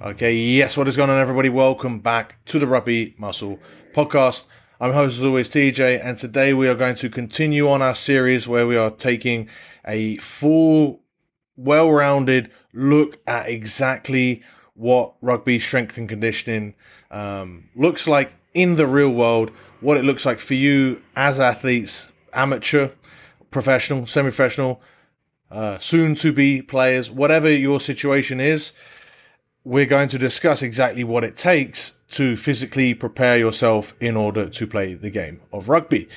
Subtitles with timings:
[0.00, 1.48] Okay, yes, what is going on, everybody?
[1.48, 3.58] Welcome back to the Rugby Muscle
[3.92, 4.44] Podcast.
[4.80, 8.46] I'm host as always, TJ, and today we are going to continue on our series
[8.46, 9.48] where we are taking
[9.84, 11.00] a full,
[11.56, 16.76] well rounded look at exactly what rugby strength and conditioning
[17.10, 22.12] um, looks like in the real world, what it looks like for you as athletes,
[22.32, 22.90] amateur,
[23.50, 24.80] professional, semi professional,
[25.50, 28.72] uh, soon to be players, whatever your situation is
[29.64, 34.66] we're going to discuss exactly what it takes to physically prepare yourself in order to
[34.66, 36.08] play the game of rugby.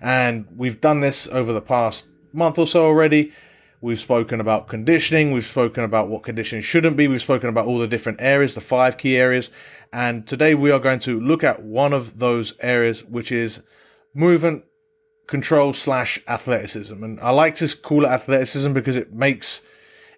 [0.00, 3.32] And we've done this over the past month or so already.
[3.86, 5.30] We've spoken about conditioning.
[5.30, 7.06] We've spoken about what conditioning shouldn't be.
[7.06, 9.48] We've spoken about all the different areas, the five key areas.
[9.92, 13.62] And today we are going to look at one of those areas, which is
[14.12, 14.64] movement
[15.28, 17.00] control slash athleticism.
[17.04, 19.62] And I like to call it athleticism because it makes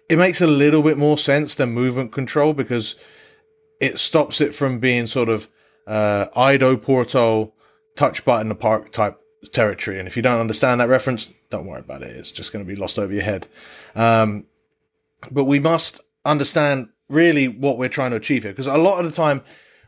[0.09, 2.95] it makes a little bit more sense than movement control because
[3.79, 5.47] it stops it from being sort of
[5.85, 7.53] uh, Ido Portal
[7.95, 8.57] touch button
[8.89, 9.18] type
[9.51, 9.99] territory.
[9.99, 12.15] And if you don't understand that reference, don't worry about it.
[12.15, 13.47] It's just going to be lost over your head.
[13.95, 14.45] Um,
[15.31, 19.05] but we must understand really what we're trying to achieve here because a lot of
[19.05, 19.41] the time,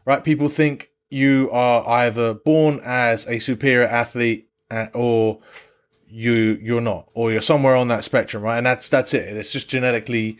[0.06, 5.40] right, people think you are either born as a superior athlete uh, or
[6.08, 9.54] you you're not or you're somewhere on that spectrum right and that's that's it it's
[9.54, 10.38] just genetically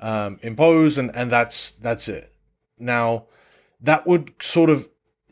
[0.00, 2.34] um, imposed and and that's that's it
[2.78, 3.24] now
[3.80, 4.88] that would sort of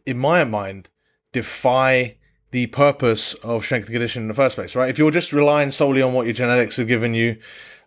[0.06, 0.88] in my mind
[1.32, 2.16] defy
[2.50, 4.90] the purpose of strength and conditioning in the first place, right?
[4.90, 7.38] If you're just relying solely on what your genetics have given you,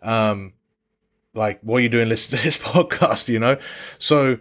[0.02, 0.54] um,
[1.34, 3.58] like what are you doing listening to this podcast, you know?
[3.98, 4.38] So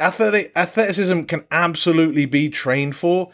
[0.00, 3.30] athletic athleticism can absolutely be trained for.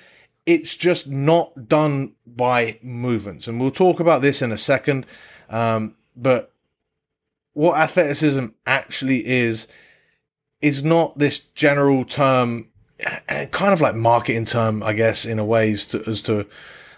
[0.46, 3.48] It's just not done by movements.
[3.48, 5.06] And we'll talk about this in a second.
[5.48, 6.52] Um, but
[7.52, 9.68] what athleticism actually is,
[10.60, 12.68] is not this general term
[12.98, 16.46] kind of like marketing term, I guess, in a way, as to, as to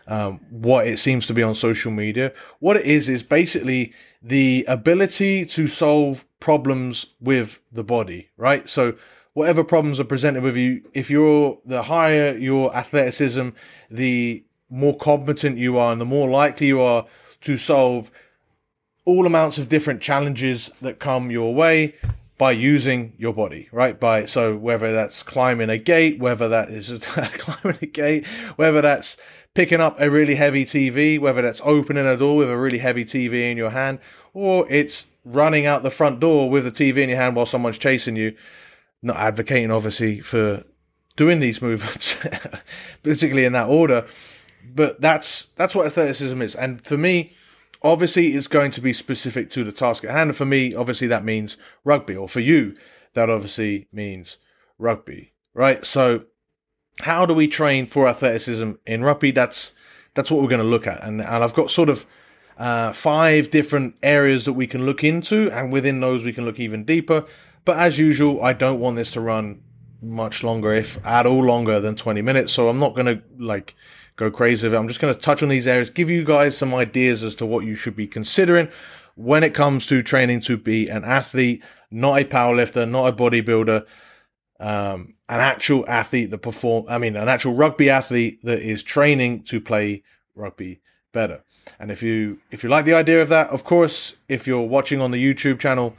[0.07, 2.33] um, what it seems to be on social media.
[2.59, 3.93] What it is is basically
[4.23, 8.69] the ability to solve problems with the body, right?
[8.69, 8.97] So
[9.33, 13.51] whatever problems are presented with you, if you're the higher your athleticism,
[13.91, 17.07] the more competent you are, and the more likely you are
[17.43, 18.11] to solve
[19.05, 21.95] all amounts of different challenges that come your way
[22.39, 23.99] by using your body, right?
[23.99, 28.27] By so whether that's climbing a gate, whether that is climbing a gate,
[28.57, 29.17] whether that's
[29.55, 33.05] picking up a really heavy TV, whether that's opening a door with a really heavy
[33.05, 33.99] TV in your hand,
[34.35, 37.79] or it's running out the front door with a TV in your hand while someone's
[37.79, 38.37] chasing you.
[39.03, 40.65] Not advocating, obviously, for
[41.17, 42.23] doing these movements,
[43.03, 44.07] particularly in that order,
[44.63, 46.55] but that's that's what athleticism is.
[46.55, 47.33] And for me,
[47.87, 50.37] obviously it's going to be specific to the task at hand.
[50.37, 52.77] For me, obviously that means rugby, or for you,
[53.15, 54.39] that obviously means
[54.79, 55.85] rugby, right?
[55.85, 56.27] So,
[57.01, 59.31] how do we train for athleticism in rugby?
[59.31, 59.73] That's
[60.15, 62.07] that's what we're going to look at, and and I've got sort of
[62.59, 66.59] uh, five different areas that we can look into, and within those we can look
[66.59, 67.25] even deeper.
[67.65, 69.63] But as usual, I don't want this to run
[70.01, 72.53] much longer, if at all longer than 20 minutes.
[72.53, 73.75] So I'm not going to like
[74.17, 74.77] go crazy with it.
[74.77, 77.47] I'm just going to touch on these areas, give you guys some ideas as to
[77.47, 78.69] what you should be considering
[79.15, 83.87] when it comes to training to be an athlete, not a powerlifter, not a bodybuilder,
[84.61, 86.85] um, an actual athlete that perform.
[86.89, 90.03] I mean, an actual rugby athlete that is training to play
[90.35, 90.81] rugby
[91.13, 91.45] better.
[91.81, 95.01] And if you if you like the idea of that, of course, if you're watching
[95.01, 95.97] on the YouTube channel,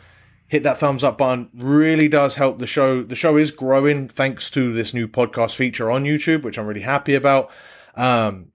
[0.47, 1.49] hit that thumbs up button.
[1.55, 3.01] Really does help the show.
[3.03, 6.81] The show is growing thanks to this new podcast feature on YouTube, which I'm really
[6.81, 7.49] happy about.
[7.97, 8.51] Um,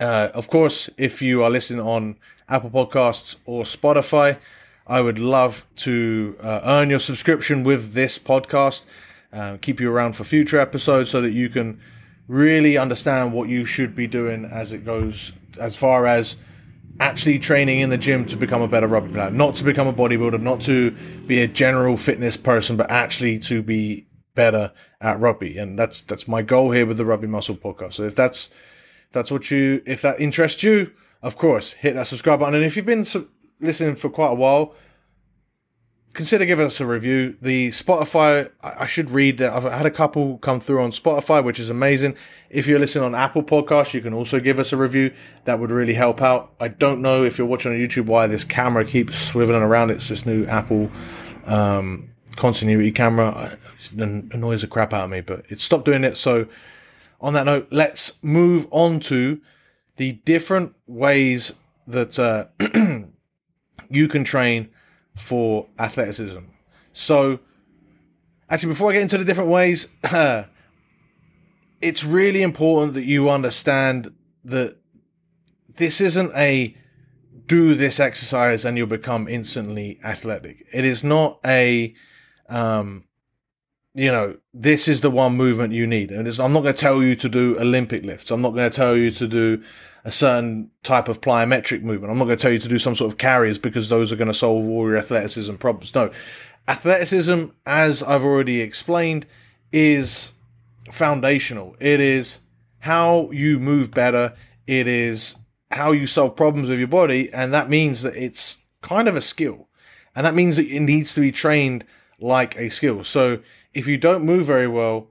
[0.00, 2.16] uh, of course, if you are listening on
[2.48, 4.38] Apple Podcasts or Spotify,
[4.86, 8.84] I would love to uh, earn your subscription with this podcast.
[9.32, 11.80] Uh, keep you around for future episodes so that you can
[12.26, 16.36] really understand what you should be doing as it goes as far as
[16.98, 19.92] actually training in the gym to become a better rugby player, not to become a
[19.92, 20.90] bodybuilder, not to
[21.26, 26.28] be a general fitness person, but actually to be better at rugby, and that's that's
[26.28, 27.94] my goal here with the Rugby Muscle Podcast.
[27.94, 28.46] So if that's
[29.06, 30.92] if that's what you if that interests you,
[31.22, 32.54] of course, hit that subscribe button.
[32.54, 33.06] And if you've been
[33.60, 34.74] listening for quite a while,
[36.12, 37.36] consider giving us a review.
[37.40, 41.60] The Spotify, I should read that I've had a couple come through on Spotify, which
[41.60, 42.16] is amazing.
[42.48, 45.12] If you're listening on Apple Podcasts, you can also give us a review.
[45.44, 46.54] That would really help out.
[46.60, 49.90] I don't know if you're watching on YouTube why this camera keeps swiveling around.
[49.90, 50.90] It's this new Apple
[51.46, 53.58] um, continuity camera.
[53.92, 54.00] It
[54.32, 56.16] annoys the crap out of me, but it stopped doing it.
[56.16, 56.46] So
[57.20, 59.40] on that note, let's move on to
[59.96, 61.52] the different ways
[61.86, 62.46] that uh,
[63.90, 64.70] you can train
[65.14, 66.40] for athleticism.
[66.92, 67.40] So,
[68.48, 69.88] actually, before I get into the different ways,
[71.80, 74.76] it's really important that you understand that
[75.76, 76.76] this isn't a
[77.46, 80.66] do this exercise and you'll become instantly athletic.
[80.72, 81.94] It is not a,
[82.50, 83.04] um,
[83.94, 86.10] you know, this is the one movement you need.
[86.10, 88.30] And I'm not going to tell you to do Olympic lifts.
[88.30, 89.62] I'm not going to tell you to do
[90.04, 92.10] a certain type of plyometric movement.
[92.12, 94.16] I'm not going to tell you to do some sort of carriers because those are
[94.16, 95.94] going to solve all your athleticism problems.
[95.94, 96.10] No,
[96.68, 99.26] athleticism, as I've already explained,
[99.72, 100.32] is
[100.90, 101.76] foundational.
[101.80, 102.40] It is
[102.80, 104.34] how you move better.
[104.66, 105.36] It is
[105.70, 109.20] how you solve problems with your body, and that means that it's kind of a
[109.20, 109.68] skill,
[110.16, 111.84] and that means that it needs to be trained
[112.20, 113.04] like a skill.
[113.04, 113.40] So
[113.72, 115.08] if you don't move very well,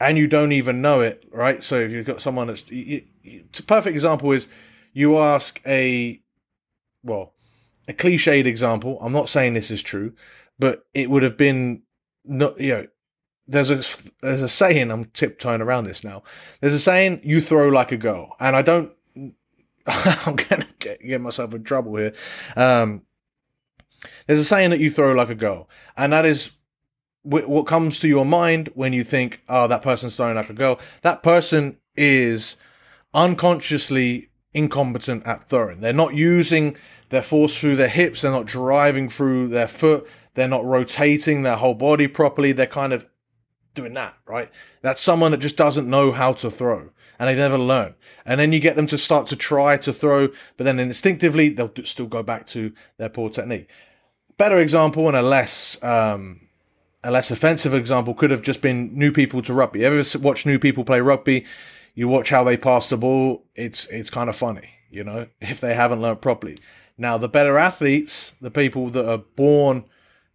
[0.00, 1.62] and you don't even know it, right?
[1.62, 4.46] So if you've got someone that's, it's a perfect example is
[4.92, 6.20] you ask a,
[7.02, 7.34] well,
[7.88, 8.98] a cliched example.
[9.00, 10.12] I'm not saying this is true,
[10.58, 11.82] but it would have been,
[12.24, 12.86] not, you know,
[13.48, 13.82] there's a
[14.20, 16.22] there's a saying I'm tiptoeing around this now.
[16.60, 18.92] There's a saying you throw like a girl, and I don't
[19.86, 22.12] I'm gonna get, get myself in trouble here.
[22.56, 23.02] Um,
[24.26, 26.52] there's a saying that you throw like a girl, and that is
[27.22, 30.78] what comes to your mind when you think, "Oh, that person's throwing like a girl."
[31.02, 32.56] That person is
[33.12, 35.80] unconsciously incompetent at throwing.
[35.80, 36.76] They're not using
[37.10, 38.22] their force through their hips.
[38.22, 40.08] They're not driving through their foot.
[40.34, 42.52] They're not rotating their whole body properly.
[42.52, 43.06] They're kind of
[43.74, 44.50] doing that, right?
[44.82, 47.94] That's someone that just doesn't know how to throw and they never learn.
[48.24, 51.72] And then you get them to start to try to throw, but then instinctively they'll
[51.84, 53.68] still go back to their poor technique.
[54.38, 56.40] Better example and a less um,
[57.02, 59.80] a less offensive example could have just been new people to rugby.
[59.80, 61.44] You ever watch new people play rugby?
[61.94, 63.44] You watch how they pass the ball.
[63.54, 66.56] It's it's kind of funny, you know, if they haven't learned properly.
[66.96, 69.84] Now the better athletes, the people that are born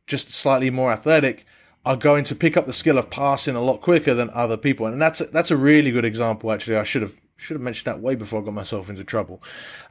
[0.06, 1.46] just slightly more athletic,
[1.86, 4.86] are going to pick up the skill of passing a lot quicker than other people,
[4.86, 6.52] and that's a, that's a really good example.
[6.52, 9.42] Actually, I should have should have mentioned that way before I got myself into trouble.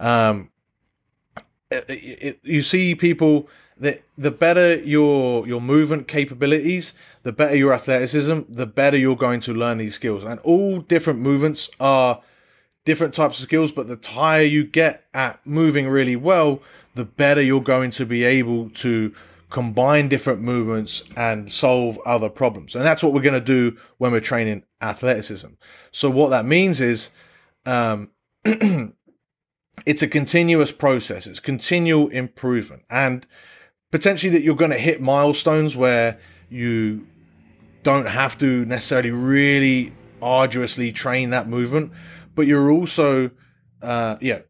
[0.00, 0.50] Um,
[1.70, 3.48] it, it, you see people
[3.82, 6.94] that the better your your movement capabilities,
[7.25, 10.23] the better your athleticism, the better you're going to learn these skills.
[10.25, 12.23] And all different movements are
[12.84, 16.62] different types of skills, but the higher you get at moving really well,
[16.94, 19.12] the better you're going to be able to
[19.50, 22.76] combine different movements and solve other problems.
[22.76, 25.49] And that's what we're going to do when we're training athleticism.
[25.90, 27.11] So what that means is,
[27.67, 28.11] um,
[28.44, 31.26] it's a continuous process.
[31.26, 33.26] It's continual improvement and
[33.92, 36.18] potentially that you're going to hit milestones where
[36.50, 37.06] you
[37.84, 41.92] don't have to necessarily really arduously train that movement,
[42.34, 43.30] but you're also,
[43.80, 44.40] uh, yeah,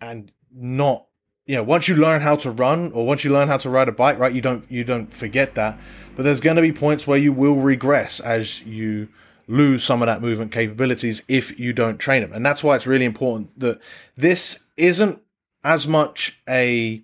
[0.00, 1.06] and not
[1.46, 3.88] you know, once you learn how to run or once you learn how to ride
[3.88, 5.78] a bike, right, you don't you don't forget that.
[6.16, 9.08] But there's going to be points where you will regress as you
[9.46, 12.32] lose some of that movement capabilities if you don't train them.
[12.32, 13.78] And that's why it's really important that
[14.16, 15.20] this isn't
[15.62, 17.02] as much a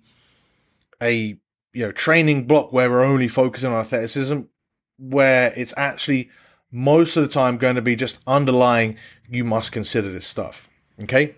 [1.01, 1.37] a
[1.73, 4.41] you know training block where we're only focusing on athleticism,
[4.97, 6.29] where it's actually
[6.71, 8.97] most of the time going to be just underlying
[9.29, 10.69] you must consider this stuff.
[11.03, 11.35] Okay?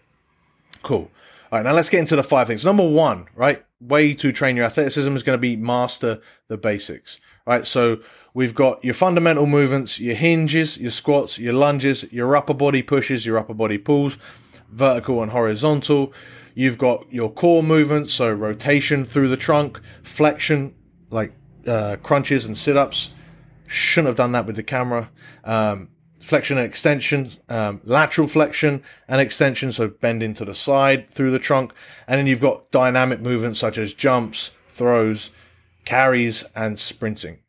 [0.83, 1.09] Cool.
[1.51, 2.65] All right, now let's get into the five things.
[2.65, 7.19] Number one, right, way to train your athleticism is going to be master the basics.
[7.45, 7.99] Right, so
[8.33, 13.25] we've got your fundamental movements, your hinges, your squats, your lunges, your upper body pushes,
[13.25, 14.17] your upper body pulls,
[14.69, 16.13] vertical and horizontal.
[16.55, 20.75] You've got your core movements, so rotation through the trunk, flexion,
[21.09, 21.33] like
[21.65, 23.11] uh, crunches and sit ups.
[23.67, 25.09] Shouldn't have done that with the camera.
[25.43, 31.31] Um, flexion and extension, um, lateral flexion and extension, so bending to the side through
[31.31, 31.73] the trunk.
[32.07, 35.31] And then you've got dynamic movements such as jumps, throws,
[35.85, 37.39] carries, and sprinting.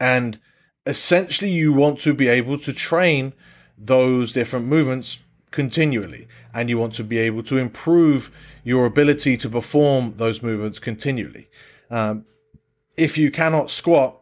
[0.00, 0.38] And
[0.86, 3.34] essentially, you want to be able to train
[3.76, 5.18] those different movements
[5.56, 8.30] continually, and you want to be able to improve
[8.62, 11.48] your ability to perform those movements continually.
[11.90, 12.26] Um,
[12.96, 14.20] if you cannot squat,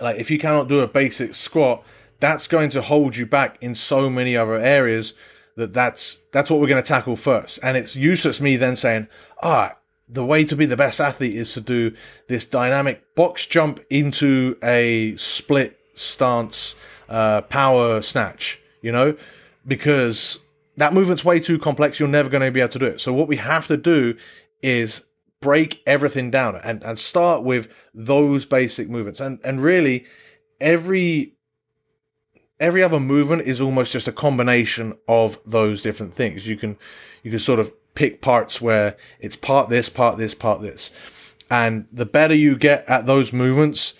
[0.00, 1.84] like if you cannot do a basic squat,
[2.20, 5.14] that's going to hold you back in so many other areas
[5.56, 7.58] that that's that's what we're going to tackle first.
[7.60, 9.08] And it's useless me then saying,
[9.42, 9.76] ah,
[10.08, 11.92] the way to be the best athlete is to do
[12.28, 16.76] this dynamic box jump into a split stance
[17.08, 19.16] uh, power snatch, you know,
[19.66, 20.38] because
[20.76, 21.98] that movement's way too complex.
[21.98, 23.00] You're never going to be able to do it.
[23.00, 24.16] So what we have to do
[24.62, 25.04] is
[25.40, 29.20] break everything down and, and start with those basic movements.
[29.20, 30.06] And, and really
[30.60, 31.34] every
[32.58, 36.46] every other movement is almost just a combination of those different things.
[36.46, 36.76] You can
[37.22, 41.34] you can sort of pick parts where it's part this, part this, part this.
[41.50, 43.94] And the better you get at those movements,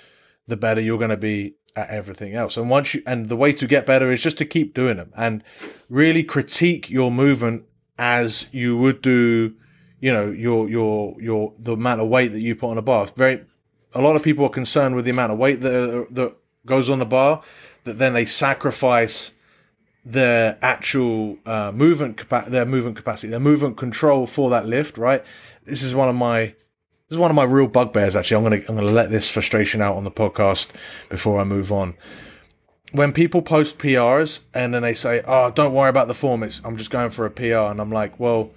[0.47, 2.57] the better you're going to be at everything else.
[2.57, 5.13] And once you, and the way to get better is just to keep doing them
[5.17, 5.43] and
[5.89, 7.65] really critique your movement
[7.99, 9.55] as you would do,
[10.01, 13.07] you know, your, your, your, the amount of weight that you put on a bar.
[13.17, 13.45] Very,
[13.95, 16.35] a lot of people are concerned with the amount of weight that, that
[16.67, 17.43] goes on the bar
[17.85, 19.33] that then they sacrifice
[20.05, 24.97] their actual uh, movement capa- their movement capacity, their movement control for that lift.
[24.97, 25.25] Right.
[25.65, 26.55] This is one of my
[27.11, 28.15] this is one of my real bugbears.
[28.15, 30.69] Actually, I'm gonna I'm gonna let this frustration out on the podcast
[31.09, 31.95] before I move on.
[32.93, 36.45] When people post PRs and then they say, "Oh, don't worry about the form.
[36.45, 38.53] It's I'm just going for a PR," and I'm like, "Well,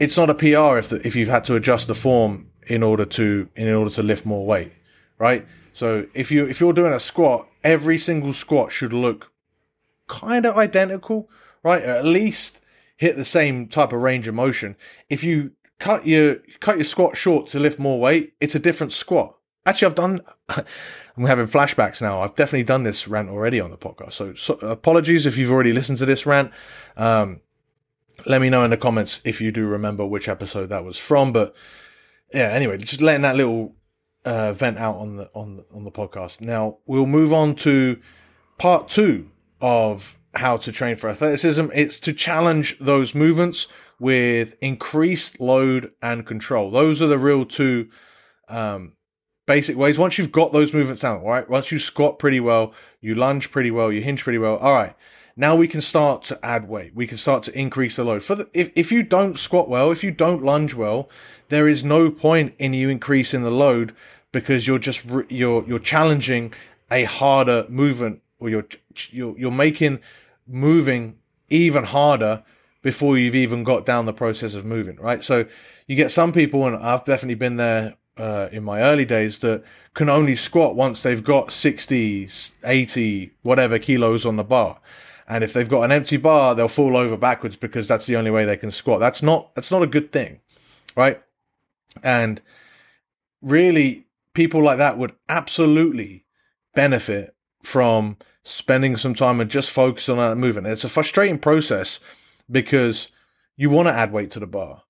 [0.00, 3.04] it's not a PR if the, if you've had to adjust the form in order
[3.04, 4.72] to in order to lift more weight,
[5.18, 5.46] right?
[5.72, 9.30] So if you if you're doing a squat, every single squat should look
[10.08, 11.30] kind of identical,
[11.62, 11.84] right?
[11.84, 12.60] Or at least
[12.96, 14.74] hit the same type of range of motion.
[15.08, 18.92] If you cut your cut your squat short to lift more weight, it's a different
[18.92, 19.36] squat.
[19.66, 20.20] Actually, I've done.
[21.16, 22.22] I'm having flashbacks now.
[22.22, 24.14] I've definitely done this rant already on the podcast.
[24.14, 26.50] So, so apologies if you've already listened to this rant.
[26.96, 27.40] Um,
[28.26, 31.32] let me know in the comments if you do remember which episode that was from.
[31.32, 31.54] But
[32.32, 33.76] yeah, anyway, just letting that little
[34.24, 36.40] uh, vent out on the on on the podcast.
[36.40, 38.00] Now we'll move on to
[38.58, 41.66] part two of how to train for athleticism.
[41.74, 46.70] It's to challenge those movements with increased load and control.
[46.70, 47.88] Those are the real two
[48.48, 48.94] um,
[49.46, 49.98] basic ways.
[49.98, 51.48] Once you've got those movements down, right?
[51.48, 54.56] Once you squat pretty well, you lunge pretty well, you hinge pretty well.
[54.56, 54.94] All right.
[55.36, 56.94] Now we can start to add weight.
[56.94, 58.22] We can start to increase the load.
[58.22, 61.10] For the, if, if you don't squat well, if you don't lunge well,
[61.48, 63.94] there is no point in you increasing the load
[64.30, 66.52] because you're just you're you're challenging
[66.90, 68.66] a harder movement or you're
[69.10, 70.00] you're you're making
[70.46, 71.16] moving
[71.48, 72.44] even harder
[72.84, 75.24] before you've even got down the process of moving, right?
[75.24, 75.46] So
[75.86, 79.64] you get some people, and I've definitely been there uh, in my early days, that
[79.94, 82.28] can only squat once they've got 60,
[82.62, 84.80] 80, whatever kilos on the bar.
[85.26, 88.30] And if they've got an empty bar, they'll fall over backwards because that's the only
[88.30, 89.00] way they can squat.
[89.00, 90.40] That's not, that's not a good thing,
[90.94, 91.22] right?
[92.02, 92.42] And
[93.40, 96.26] really, people like that would absolutely
[96.74, 100.66] benefit from spending some time and just focus on that movement.
[100.66, 101.98] It's a frustrating process
[102.50, 103.10] because
[103.56, 104.82] you want to add weight to the bar,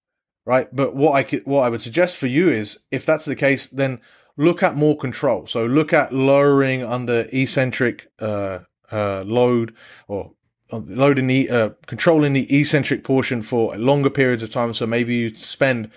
[0.44, 0.68] right?
[0.74, 3.66] But what I could, what I would suggest for you is if that's the case,
[3.66, 4.00] then
[4.36, 5.46] look at more control.
[5.46, 9.74] So look at lowering under eccentric uh, uh, load
[10.08, 10.32] or
[10.72, 14.74] uh, loading the uh, controlling the eccentric portion for longer periods of time.
[14.74, 15.90] So maybe you spend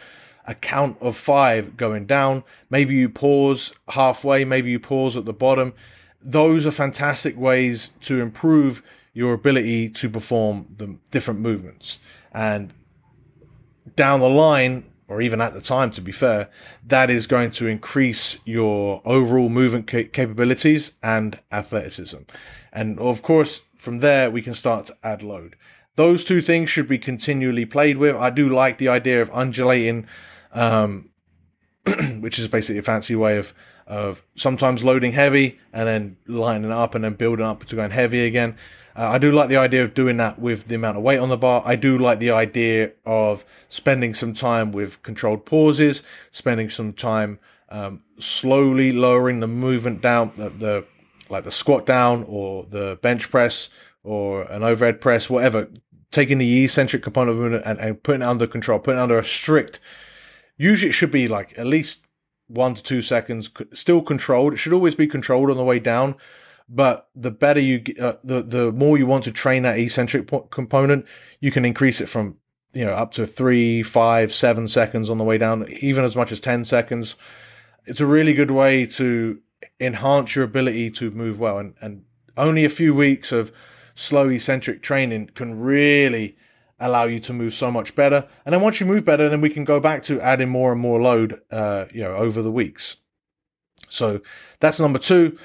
[0.45, 2.43] a count of five going down.
[2.69, 4.45] Maybe you pause halfway.
[4.45, 5.73] Maybe you pause at the bottom.
[6.21, 8.81] Those are fantastic ways to improve
[9.17, 11.97] your ability to perform the different movements.
[12.31, 12.71] And
[13.95, 16.51] down the line, or even at the time, to be fair,
[16.85, 22.19] that is going to increase your overall movement ca- capabilities and athleticism.
[22.71, 25.55] And of course, from there, we can start to add load.
[25.95, 28.15] Those two things should be continually played with.
[28.15, 30.05] I do like the idea of undulating,
[30.51, 31.09] um,
[32.19, 33.51] which is basically a fancy way of
[33.87, 38.25] of sometimes loading heavy and then lining up and then building up to going heavy
[38.25, 38.55] again.
[38.97, 41.29] Uh, I do like the idea of doing that with the amount of weight on
[41.29, 41.61] the bar.
[41.63, 46.01] I do like the idea of spending some time with controlled pauses,
[46.31, 47.39] spending some time
[47.69, 50.85] um, slowly lowering the movement down, the, the
[51.29, 53.69] like the squat down or the bench press
[54.03, 55.69] or an overhead press, whatever.
[56.09, 59.19] Taking the eccentric component of movement and, and putting it under control, putting it under
[59.19, 59.79] a strict.
[60.55, 62.07] Usually, it should be like at least
[62.47, 64.53] one to two seconds, still controlled.
[64.53, 66.15] It should always be controlled on the way down,
[66.69, 70.29] but the better you get, uh, the the more you want to train that eccentric
[70.49, 71.05] component,
[71.39, 72.37] you can increase it from
[72.73, 76.31] you know up to three, five, seven seconds on the way down, even as much
[76.31, 77.15] as ten seconds.
[77.85, 79.39] It's a really good way to
[79.79, 82.03] enhance your ability to move well, and and
[82.35, 83.51] only a few weeks of
[83.95, 86.35] slow eccentric training can really
[86.79, 88.27] allow you to move so much better.
[88.45, 90.79] And then once you move better, then we can go back to adding more and
[90.79, 92.97] more load, uh, you know, over the weeks.
[93.89, 94.21] So
[94.59, 95.39] that's number two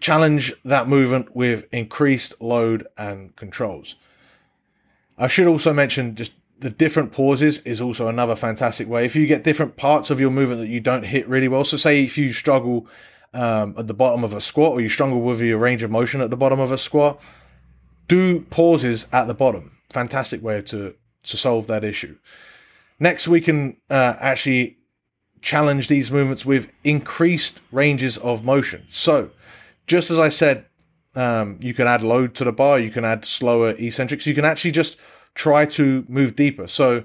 [0.00, 3.96] challenge that movement with increased load and controls.
[5.18, 9.04] I should also mention just the different pauses is also another fantastic way.
[9.04, 11.76] If you get different parts of your movement that you don't hit really well, so
[11.76, 12.86] say if you struggle
[13.34, 16.20] um, at the bottom of a squat or you struggle with your range of motion
[16.20, 17.20] at the bottom of a squat,
[18.08, 19.78] do pauses at the bottom.
[19.90, 22.16] Fantastic way to to solve that issue.
[22.98, 24.78] Next, we can uh, actually
[25.42, 28.86] challenge these movements with increased ranges of motion.
[28.88, 29.30] So,
[29.86, 30.66] just as I said
[31.16, 32.78] Um, you can add load to the bar.
[32.78, 34.26] You can add slower eccentrics.
[34.26, 34.98] You can actually just
[35.34, 36.66] try to move deeper.
[36.68, 37.04] So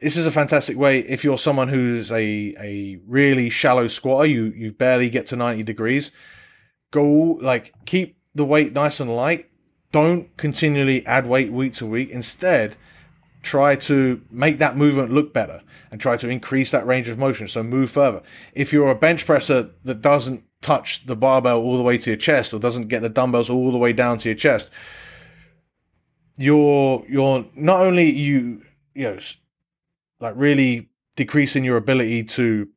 [0.00, 4.26] this is a fantastic way if you're someone who's a a really shallow squatter.
[4.26, 6.12] You you barely get to ninety degrees.
[6.90, 9.50] Go like keep the weight nice and light.
[9.90, 12.08] Don't continually add weight week to week.
[12.10, 12.76] Instead,
[13.42, 15.60] try to make that movement look better
[15.90, 17.48] and try to increase that range of motion.
[17.48, 18.22] So move further.
[18.54, 22.16] If you're a bench presser that doesn't touch the barbell all the way to your
[22.16, 24.70] chest or doesn't get the dumbbells all the way down to your chest,
[26.38, 28.62] you're you're not only you
[28.94, 29.18] you know
[30.20, 32.68] like really decreasing your ability to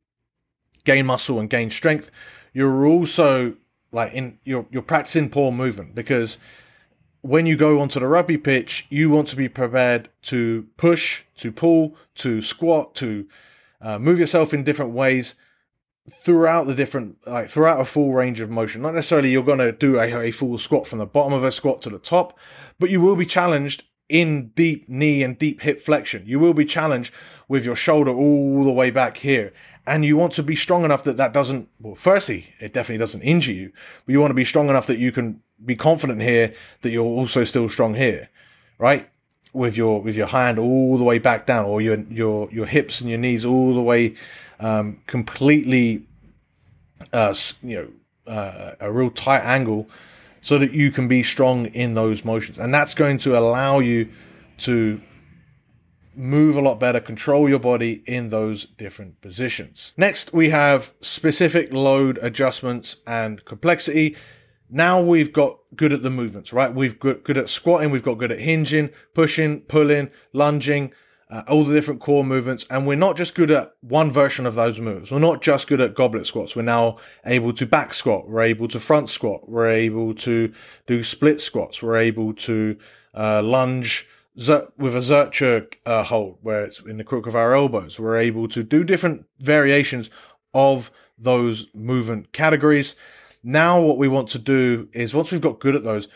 [0.84, 2.12] gain muscle and gain strength,
[2.54, 3.56] you're also
[3.92, 6.38] like in you're you're practicing poor movement because
[7.22, 11.51] when you go onto the rugby pitch, you want to be prepared to push, to
[11.51, 13.27] pull, to squat, to
[13.82, 15.34] uh, move yourself in different ways
[16.09, 18.81] throughout the different, like throughout a full range of motion.
[18.81, 21.51] Not necessarily you're going to do a, a full squat from the bottom of a
[21.51, 22.38] squat to the top,
[22.79, 26.24] but you will be challenged in deep knee and deep hip flexion.
[26.25, 27.13] You will be challenged
[27.47, 29.51] with your shoulder all the way back here.
[29.88, 33.21] And you want to be strong enough that that doesn't, well, firstly, it definitely doesn't
[33.21, 33.71] injure you,
[34.05, 37.03] but you want to be strong enough that you can be confident here that you're
[37.03, 38.29] also still strong here,
[38.77, 39.09] right?
[39.53, 43.00] With your with your hand all the way back down, or your your your hips
[43.00, 44.15] and your knees all the way
[44.59, 46.07] um, completely,
[47.13, 49.89] uh, you know, uh, a real tight angle,
[50.41, 54.09] so that you can be strong in those motions, and that's going to allow you
[54.57, 55.01] to
[56.15, 59.91] move a lot better, control your body in those different positions.
[59.97, 64.15] Next, we have specific load adjustments and complexity
[64.69, 66.74] now we've got good at the movements, right?
[66.74, 70.91] We've got good at squatting, we've got good at hinging, pushing, pulling, lunging,
[71.29, 72.65] uh, all the different core movements.
[72.70, 75.12] And we're not just good at one version of those moves.
[75.12, 76.55] We're not just good at goblet squats.
[76.55, 78.29] We're now able to back squat.
[78.29, 79.50] We're able to front squat.
[79.50, 80.53] We're able to
[80.86, 81.82] do split squats.
[81.82, 82.77] We're able to
[83.13, 87.99] uh, lunge with a Zercher uh, hold where it's in the crook of our elbows.
[87.99, 90.10] We're able to do different variations
[90.54, 92.95] of those movement categories.
[93.43, 96.08] Now, what we want to do is once we've got good at those,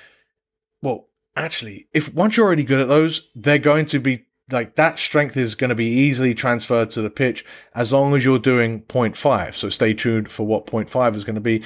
[0.81, 4.99] well, actually, if once you're already good at those, they're going to be like that
[4.99, 8.81] strength is going to be easily transferred to the pitch as long as you're doing
[8.83, 9.53] 0.5.
[9.53, 11.63] So stay tuned for what 0.5 is going to be.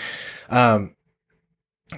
[0.49, 0.95] Um,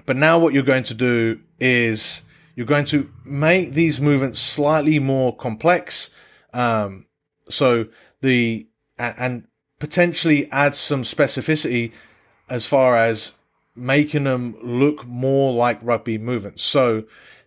[0.06, 2.21] but now what you're going to do is
[2.56, 6.10] you're going to make these movements slightly more complex.
[6.54, 7.06] Um,
[7.50, 7.88] so
[8.21, 8.67] the,
[8.98, 9.48] and
[9.80, 11.91] potentially add some specificity
[12.50, 13.34] as far as
[13.76, 16.63] making them look more like rugby movements.
[16.63, 17.04] So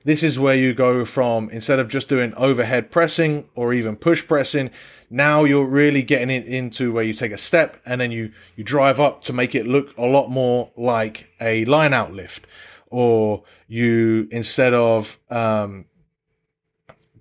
[0.08, 4.26] this is where you go from instead of just doing overhead pressing or even push
[4.26, 4.70] pressing,
[5.10, 8.64] now you're really getting it into where you take a step and then you you
[8.64, 12.46] drive up to make it look a lot more like a line out lift.
[12.90, 15.84] Or you instead of um,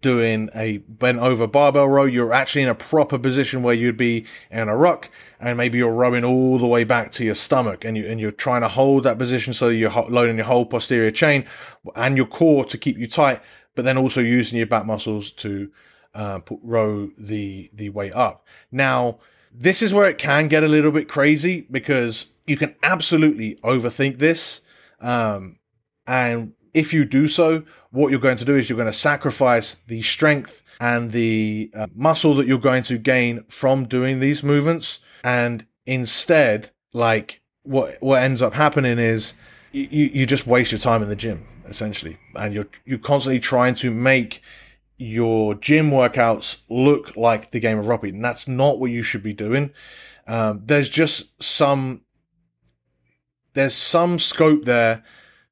[0.01, 4.25] doing a bent over barbell row, you're actually in a proper position where you'd be
[4.51, 7.97] in a ruck, and maybe you're rowing all the way back to your stomach, and
[7.97, 11.45] you and you're trying to hold that position so you're loading your whole posterior chain
[11.95, 13.41] and your core to keep you tight,
[13.75, 15.71] but then also using your back muscles to
[16.13, 18.45] uh, put, row the the weight up.
[18.71, 19.19] Now,
[19.53, 24.19] this is where it can get a little bit crazy because you can absolutely overthink
[24.19, 24.61] this,
[24.99, 25.59] um,
[26.05, 29.79] and if you do so, what you're going to do is you're going to sacrifice
[29.87, 34.99] the strength and the uh, muscle that you're going to gain from doing these movements.
[35.23, 39.33] And instead, like what, what ends up happening is
[39.71, 42.17] you, you just waste your time in the gym essentially.
[42.35, 44.43] And you're, you're constantly trying to make
[44.97, 48.09] your gym workouts look like the game of rugby.
[48.09, 49.71] And that's not what you should be doing.
[50.27, 52.01] Um, there's just some,
[53.53, 55.03] there's some scope there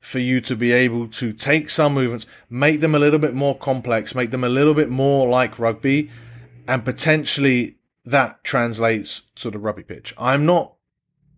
[0.06, 3.58] for you to be able to take some movements, make them a little bit more
[3.58, 6.12] complex, make them a little bit more like rugby,
[6.68, 10.14] and potentially that translates to the rugby pitch.
[10.16, 10.74] I'm not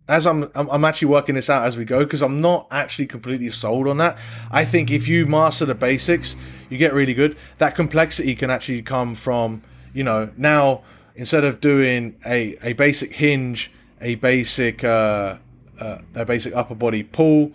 [0.10, 3.50] as I'm, I'm actually working this out as we go because I'm not actually completely
[3.52, 4.18] sold on that.
[4.52, 6.36] I think if you master the basics,
[6.70, 7.38] you get really good.
[7.60, 10.84] That complexity can actually come from, you know, now
[11.16, 15.38] instead of doing a, a basic hinge, a basic uh,
[15.80, 17.54] uh, a basic upper body pull,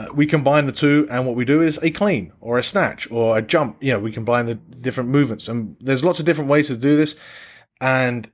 [0.00, 3.10] uh, we combine the two, and what we do is a clean or a snatch
[3.10, 3.76] or a jump.
[3.80, 6.96] You know, we combine the different movements, and there's lots of different ways to do
[6.96, 7.16] this.
[7.82, 8.30] And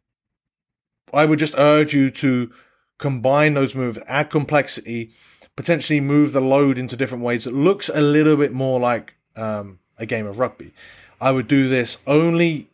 [1.12, 2.52] I would just urge you to
[2.98, 5.11] combine those moves, add complexity,
[5.57, 7.48] potentially move the load into different ways.
[7.48, 10.72] It looks a little bit more like um, a game of rugby.
[11.20, 12.70] I would do this only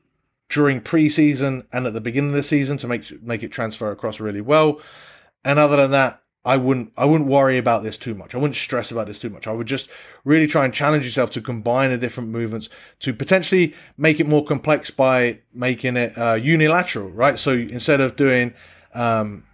[0.50, 4.20] during preseason and at the beginning of the season to make make it transfer across
[4.20, 4.80] really well.
[5.44, 8.34] And other than that, I wouldn't I wouldn't worry about this too much.
[8.34, 9.46] I wouldn't stress about this too much.
[9.46, 9.88] I would just
[10.24, 12.68] really try and challenge yourself to combine the different movements
[13.00, 17.38] to potentially make it more complex by making it uh, unilateral, right?
[17.38, 18.54] So instead of doing
[18.92, 19.44] um,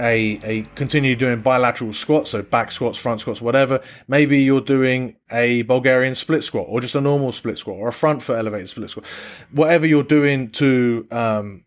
[0.00, 3.80] a a continue doing bilateral squats, so back squats, front squats, whatever.
[4.08, 7.92] Maybe you're doing a Bulgarian split squat, or just a normal split squat, or a
[7.92, 9.06] front foot elevated split squat.
[9.52, 11.64] Whatever you're doing to um,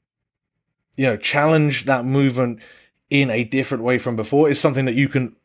[0.97, 2.59] you know challenge that movement
[3.09, 5.35] in a different way from before is something that you can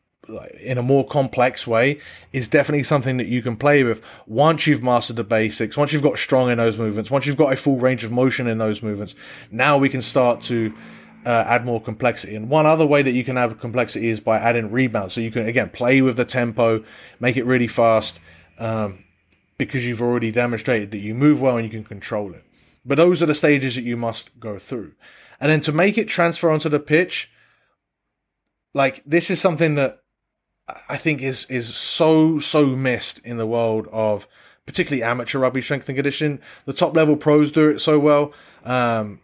[0.59, 1.99] in a more complex way
[2.31, 4.03] is definitely something that you can play with.
[4.27, 7.51] Once you've mastered the basics once you've got strong in those movements once you've got
[7.51, 9.15] a full range of motion in those movements
[9.49, 10.73] now we can start to
[11.25, 12.35] uh, add more complexity.
[12.35, 15.13] And one other way that you can add complexity is by adding rebounds.
[15.13, 16.83] So you can again play with the tempo
[17.19, 18.19] make it really fast
[18.57, 19.03] um,
[19.57, 22.43] because you've already demonstrated that you move well and you can control it.
[22.83, 24.93] But those are the stages that you must go through.
[25.39, 27.31] And then to make it transfer onto the pitch
[28.73, 29.99] like this is something that
[30.87, 34.27] I think is is so so missed in the world of
[34.65, 36.39] particularly amateur rugby strength and conditioning.
[36.65, 39.19] The top level pros do it so well, um,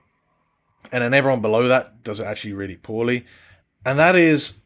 [0.91, 3.25] and then everyone below that does it actually really poorly.
[3.85, 4.57] And that is,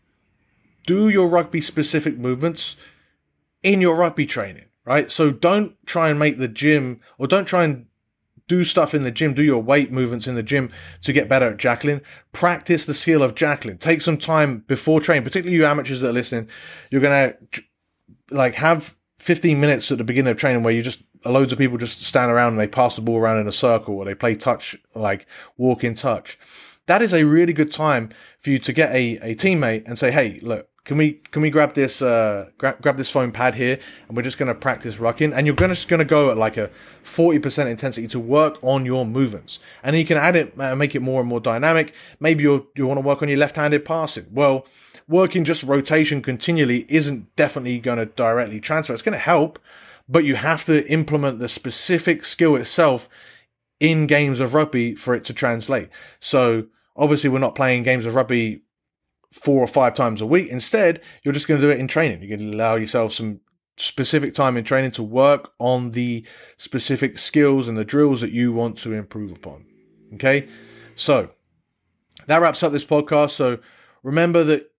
[0.87, 2.75] do your rugby specific movements
[3.61, 5.11] in your rugby training, right?
[5.11, 7.85] So don't try and make the gym or don't try and
[8.47, 11.49] do stuff in the gym, do your weight movements in the gym to get better
[11.51, 12.01] at jackling.
[12.31, 13.79] Practice the skill of jackling.
[13.79, 16.49] Take some time before training, particularly you amateurs that are listening.
[16.89, 17.63] You're to
[18.29, 21.77] like have 15 minutes at the beginning of training where you just loads of people
[21.77, 24.35] just stand around and they pass the ball around in a circle or they play
[24.35, 25.27] touch, like
[25.57, 26.39] walk in touch.
[26.91, 30.11] That is a really good time for you to get a, a teammate and say,
[30.11, 33.79] Hey, look, can we can we grab this uh, grab grab this foam pad here
[34.09, 35.31] and we're just going to practice rucking?
[35.33, 36.69] And you're gonna, just going to go at like a
[37.05, 39.61] 40% intensity to work on your movements.
[39.83, 41.93] And you can add it uh, make it more and more dynamic.
[42.19, 44.25] Maybe you you want to work on your left-handed passing.
[44.29, 44.65] Well
[45.07, 48.91] working just rotation continually isn't definitely going to directly transfer.
[48.91, 49.59] It's going to help
[50.09, 53.07] but you have to implement the specific skill itself
[53.79, 55.87] in games of rugby for it to translate.
[56.19, 58.63] So obviously we're not playing games of rugby
[59.31, 60.49] four or five times a week.
[60.49, 62.19] Instead, you're just going to do it in training.
[62.27, 63.39] Going to allow yourself some
[63.77, 66.25] specific time in training to work on the
[66.57, 69.65] specific skills and the drills that you want to improve upon.
[70.13, 70.47] Okay.
[70.95, 71.29] So
[72.27, 73.31] that wraps up this podcast.
[73.31, 73.59] So
[74.03, 74.70] remember that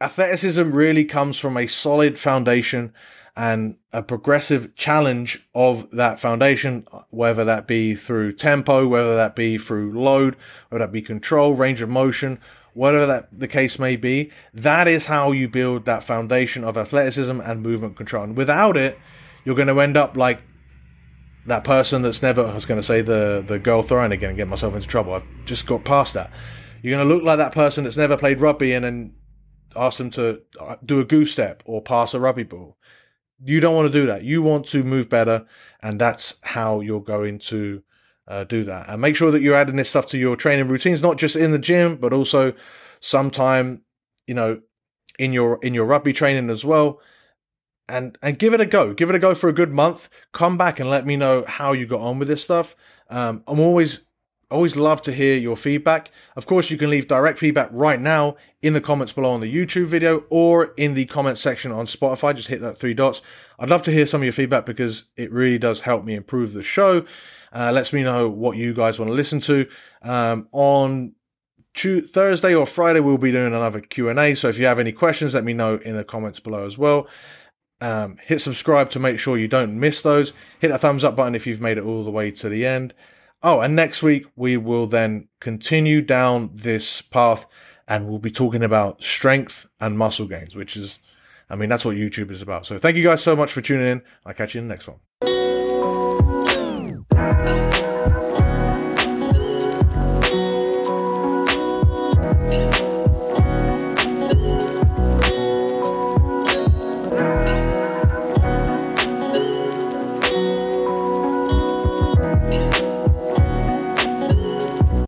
[0.00, 2.92] athleticism really comes from a solid foundation
[3.36, 9.58] and a progressive challenge of that foundation, whether that be through tempo, whether that be
[9.58, 10.36] through load,
[10.68, 12.40] whether that be control, range of motion,
[12.72, 17.40] whatever that the case may be, that is how you build that foundation of athleticism
[17.40, 18.24] and movement control.
[18.24, 18.98] And without it,
[19.44, 20.42] you're going to end up like
[21.46, 24.36] that person that's never, I was going to say the, the girl throwing again and
[24.36, 25.14] get myself into trouble.
[25.14, 26.30] I've just got past that.
[26.82, 29.14] You're going to look like that person that's never played rugby and then
[29.76, 32.76] ask them to uh, do a goose step or pass a rugby ball.
[33.44, 34.24] You don't want to do that.
[34.24, 35.46] You want to move better,
[35.82, 37.82] and that's how you're going to
[38.28, 38.88] uh, do that.
[38.88, 41.52] And make sure that you're adding this stuff to your training routines, not just in
[41.52, 42.54] the gym, but also
[43.00, 43.82] sometime,
[44.26, 44.62] you know,
[45.18, 47.00] in your in your rugby training as well.
[47.88, 48.94] And and give it a go.
[48.94, 50.08] Give it a go for a good month.
[50.32, 52.74] Come back and let me know how you got on with this stuff.
[53.08, 54.06] Um, I'm always
[54.50, 56.10] always love to hear your feedback.
[56.36, 59.52] Of course, you can leave direct feedback right now in the comments below on the
[59.52, 62.34] YouTube video or in the comment section on Spotify.
[62.34, 63.22] Just hit that three dots.
[63.58, 66.52] I'd love to hear some of your feedback because it really does help me improve
[66.52, 67.04] the show.
[67.52, 69.66] Uh, lets me know what you guys want to listen to.
[70.02, 71.14] Um, on
[71.74, 74.34] Thursday or Friday, we'll be doing another Q&A.
[74.34, 77.08] So if you have any questions, let me know in the comments below as well.
[77.80, 80.32] Um, hit subscribe to make sure you don't miss those.
[80.60, 82.94] Hit that thumbs up button if you've made it all the way to the end.
[83.42, 87.46] Oh, and next week we will then continue down this path
[87.86, 90.98] and we'll be talking about strength and muscle gains, which is,
[91.48, 92.66] I mean, that's what YouTube is about.
[92.66, 94.02] So thank you guys so much for tuning in.
[94.24, 95.35] I'll catch you in the next one.